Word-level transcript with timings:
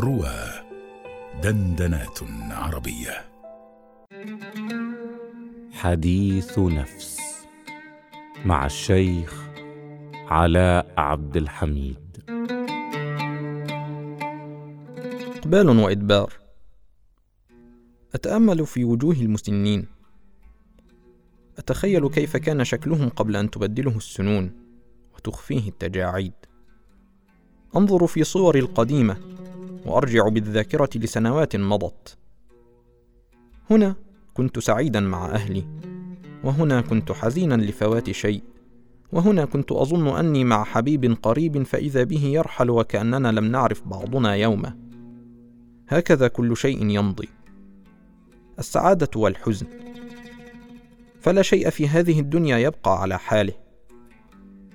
روى 0.00 0.34
دندنات 1.42 2.18
عربية. 2.50 3.24
حديث 5.72 6.58
نفس 6.58 7.20
مع 8.44 8.66
الشيخ 8.66 9.48
علاء 10.14 10.92
عبد 10.96 11.36
الحميد. 11.36 12.24
إقبال 15.36 15.68
وإدبار. 15.68 16.32
أتأمل 18.14 18.66
في 18.66 18.84
وجوه 18.84 19.14
المسنين. 19.14 19.86
أتخيل 21.58 22.08
كيف 22.08 22.36
كان 22.36 22.64
شكلهم 22.64 23.08
قبل 23.08 23.36
أن 23.36 23.50
تبدله 23.50 23.96
السنون 23.96 24.50
وتخفيه 25.14 25.68
التجاعيد. 25.68 26.32
أنظر 27.76 28.06
في 28.06 28.24
صوري 28.24 28.60
القديمة. 28.60 29.31
وأرجع 29.86 30.28
بالذاكرة 30.28 30.90
لسنوات 30.96 31.56
مضت. 31.56 32.18
هنا 33.70 33.94
كنت 34.34 34.58
سعيدا 34.58 35.00
مع 35.00 35.26
أهلي 35.26 35.64
وهنا 36.44 36.80
كنت 36.80 37.12
حزينا 37.12 37.54
لفوات 37.54 38.10
شيء 38.10 38.42
وهنا 39.12 39.44
كنت 39.44 39.72
أظن 39.72 40.08
أني 40.08 40.44
مع 40.44 40.64
حبيب 40.64 41.16
قريب 41.22 41.62
فإذا 41.62 42.04
به 42.04 42.24
يرحل 42.24 42.70
وكأننا 42.70 43.32
لم 43.32 43.44
نعرف 43.44 43.88
بعضنا 43.88 44.34
يوما 44.34 44.76
هكذا 45.88 46.28
كل 46.28 46.56
شيء 46.56 46.90
يمضي. 46.90 47.28
السعادة 48.58 49.08
والحزن. 49.16 49.66
فلا 51.20 51.42
شيء 51.42 51.70
في 51.70 51.88
هذه 51.88 52.20
الدنيا 52.20 52.58
يبقى 52.58 53.02
على 53.02 53.18
حاله. 53.18 53.52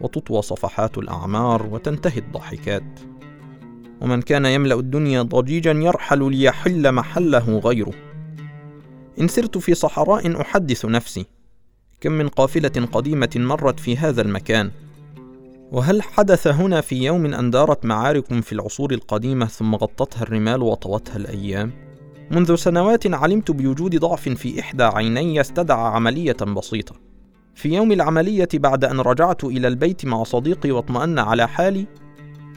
وتطوى 0.02 0.42
صفحات 0.42 0.98
الأعمار 0.98 1.66
وتنتهي 1.66 2.20
الضاحكات 2.20 3.00
ومن 4.02 4.22
كان 4.22 4.46
يملأ 4.46 4.76
الدنيا 4.76 5.22
ضجيجا 5.22 5.72
يرحل 5.72 6.32
ليحل 6.32 6.92
محله 6.92 7.60
غيره. 7.60 7.94
إن 9.20 9.28
سرت 9.28 9.58
في 9.58 9.74
صحراء 9.74 10.42
أحدث 10.42 10.86
نفسي. 10.86 11.26
كم 12.02 12.12
من 12.12 12.28
قافلة 12.28 12.88
قديمة 12.92 13.30
مرت 13.36 13.80
في 13.80 13.98
هذا 13.98 14.22
المكان. 14.22 14.72
وهل 15.72 16.02
حدث 16.02 16.48
هنا 16.48 16.82
في 16.82 17.04
يوم 17.04 17.26
أن 17.26 17.52
دارت 17.52 17.86
معارك 17.86 18.34
في 18.34 18.54
العصور 18.54 18.92
القديمة 18.92 19.46
ثم 19.46 19.76
غطتها 19.76 20.24
الرمال 20.24 20.62
وطوتها 20.62 21.18
الأيام؟ 21.18 21.72
منذ 22.32 22.56
سنوات 22.56 23.14
علمت 23.14 23.52
بوجود 23.52 23.96
ضعف 23.96 24.30
في 24.30 24.60
إحدى 24.60 24.84
عيني 24.84 25.42
استدعى 25.42 25.88
عملية 25.88 26.38
بسيطة. 26.58 26.96
في 27.56 27.76
يوم 27.76 27.92
العملية 27.92 28.50
بعد 28.54 28.86
أن 28.86 29.00
رجعت 29.00 29.44
إلى 29.44 29.68
البيت 29.68 30.06
مع 30.06 30.24
صديقي 30.24 30.72
واطمأن 30.72 31.20
على 31.20 31.48
حالي 31.48 31.86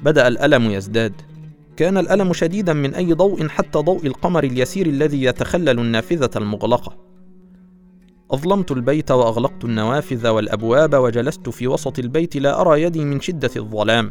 بدأ 0.02 0.28
الألم 0.28 0.70
يزداد. 0.70 1.12
كان 1.80 1.98
الألم 1.98 2.32
شديدا 2.32 2.72
من 2.72 2.94
أي 2.94 3.12
ضوء 3.12 3.48
حتى 3.48 3.78
ضوء 3.78 4.06
القمر 4.06 4.44
اليسير 4.44 4.86
الذي 4.86 5.22
يتخلل 5.22 5.80
النافذة 5.80 6.30
المغلقة. 6.36 6.96
أظلمت 8.30 8.70
البيت 8.70 9.10
وأغلقت 9.10 9.64
النوافذ 9.64 10.28
والأبواب 10.28 10.94
وجلست 10.94 11.48
في 11.48 11.66
وسط 11.66 11.98
البيت 11.98 12.36
لا 12.36 12.60
أرى 12.60 12.82
يدي 12.82 13.04
من 13.04 13.20
شدة 13.20 13.50
الظلام. 13.56 14.10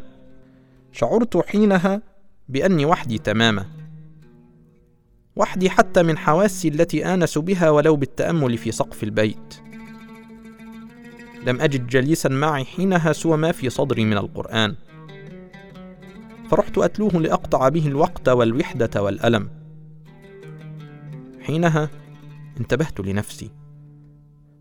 شعرت 0.92 1.38
حينها 1.38 2.02
بأني 2.50 2.86
وحدي 2.86 3.18
تماما. 3.18 3.66
وحدي 5.36 5.70
حتى 5.70 6.04
من 6.04 6.18
حواسي 6.18 6.68
التي 6.68 7.06
آنس 7.06 7.38
بها 7.38 7.70
ولو 7.70 7.96
بالتأمل 7.96 8.58
في 8.58 8.72
سقف 8.72 9.04
البيت. 9.04 9.56
لم 11.46 11.62
أجد 11.62 11.88
جليسا 11.88 12.30
معي 12.30 12.66
حينها 12.66 13.14
سوى 13.14 13.38
ما 13.38 13.52
في 13.52 13.70
صدري 13.70 14.06
من 14.06 14.18
القرآن. 14.18 14.76
فرحت 16.50 16.78
أتلوه 16.78 17.12
لأقطع 17.12 17.70
به 17.70 17.88
الوقت 17.88 18.30
والوحدة 18.30 19.04
والألم. 19.04 19.50
حينها 21.42 21.90
انتبهت 22.60 23.00
لنفسي. 23.00 23.50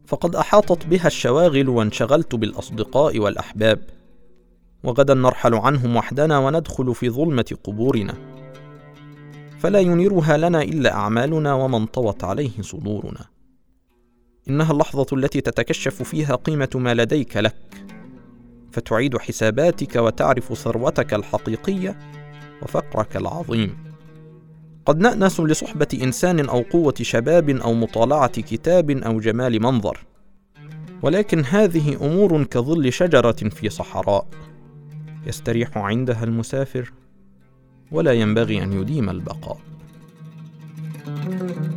فقد 0.06 0.36
أحاطت 0.36 0.86
بها 0.86 1.06
الشواغل 1.06 1.68
وانشغلت 1.68 2.34
بالأصدقاء 2.34 3.18
والأحباب. 3.18 3.80
وغدا 4.84 5.14
نرحل 5.14 5.54
عنهم 5.54 5.96
وحدنا 5.96 6.38
وندخل 6.38 6.94
في 6.94 7.10
ظلمة 7.10 7.56
قبورنا. 7.64 8.14
فلا 9.58 9.78
ينيرها 9.78 10.36
لنا 10.36 10.62
إلا 10.62 10.94
أعمالنا 10.94 11.54
وما 11.54 11.76
انطوت 11.76 12.24
عليه 12.24 12.60
صدورنا. 12.60 13.24
إنها 14.48 14.72
اللحظة 14.72 15.06
التي 15.12 15.40
تتكشف 15.40 16.02
فيها 16.02 16.34
قيمة 16.34 16.70
ما 16.74 16.94
لديك 16.94 17.36
لك. 17.36 17.87
فتعيد 18.72 19.18
حساباتك 19.18 19.96
وتعرف 19.96 20.58
ثروتك 20.58 21.14
الحقيقية 21.14 21.98
وفقرك 22.62 23.16
العظيم. 23.16 23.78
قد 24.86 24.98
نأنس 25.00 25.40
لصحبة 25.40 25.88
إنسان 26.02 26.48
أو 26.48 26.60
قوة 26.60 26.94
شباب 27.02 27.50
أو 27.50 27.74
مطالعة 27.74 28.40
كتاب 28.40 28.90
أو 28.90 29.20
جمال 29.20 29.62
منظر 29.62 29.98
ولكن 31.02 31.44
هذه 31.44 32.06
أمور 32.06 32.44
كظل 32.44 32.92
شجرة 32.92 33.32
في 33.32 33.68
صحراء. 33.68 34.26
يستريح 35.26 35.78
عندها 35.78 36.24
المسافر 36.24 36.92
ولا 37.92 38.12
ينبغي 38.12 38.62
أن 38.62 38.72
يديم 38.72 39.10
البقاء. 39.10 39.58
thank 41.04 41.40
you 41.40 41.67